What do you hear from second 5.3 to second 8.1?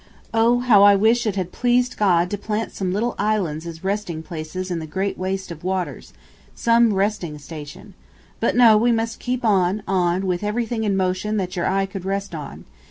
of waters, some resting station.